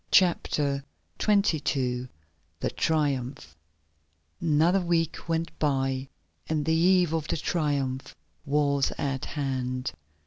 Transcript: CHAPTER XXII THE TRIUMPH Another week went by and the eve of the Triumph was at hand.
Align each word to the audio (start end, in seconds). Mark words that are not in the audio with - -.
CHAPTER 0.09 0.83
XXII 1.21 2.07
THE 2.59 2.71
TRIUMPH 2.71 3.55
Another 4.41 4.81
week 4.81 5.29
went 5.29 5.51
by 5.59 6.07
and 6.49 6.65
the 6.65 6.73
eve 6.73 7.13
of 7.13 7.27
the 7.27 7.37
Triumph 7.37 8.15
was 8.43 8.91
at 8.97 9.25
hand. 9.37 9.91